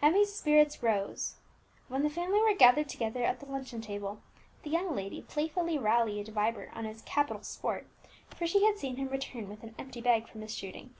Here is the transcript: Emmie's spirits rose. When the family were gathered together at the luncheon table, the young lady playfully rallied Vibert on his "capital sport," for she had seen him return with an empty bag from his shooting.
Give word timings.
Emmie's 0.00 0.32
spirits 0.32 0.80
rose. 0.80 1.34
When 1.88 2.04
the 2.04 2.08
family 2.08 2.38
were 2.40 2.54
gathered 2.54 2.88
together 2.88 3.24
at 3.24 3.40
the 3.40 3.46
luncheon 3.46 3.80
table, 3.80 4.20
the 4.62 4.70
young 4.70 4.94
lady 4.94 5.22
playfully 5.22 5.76
rallied 5.76 6.28
Vibert 6.28 6.70
on 6.72 6.84
his 6.84 7.02
"capital 7.02 7.42
sport," 7.42 7.88
for 8.30 8.46
she 8.46 8.64
had 8.64 8.78
seen 8.78 8.94
him 8.94 9.08
return 9.08 9.48
with 9.48 9.64
an 9.64 9.74
empty 9.80 10.00
bag 10.00 10.28
from 10.28 10.42
his 10.42 10.54
shooting. 10.54 10.94